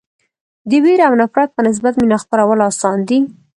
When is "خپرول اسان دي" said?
2.23-3.19